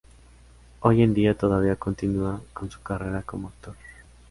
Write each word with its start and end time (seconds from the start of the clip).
Hoy 0.79 1.03
en 1.03 1.13
día 1.13 1.37
todavía 1.37 1.75
continua 1.75 2.41
con 2.53 2.71
su 2.71 2.81
carrera 2.81 3.21
como 3.21 3.49
actor. 3.49 3.75